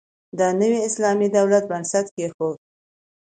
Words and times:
د 0.37 0.39
نوي 0.61 0.79
اسلامي 0.87 1.27
دولت 1.37 1.63
بنسټ 1.71 2.05
کېښود. 2.15 2.57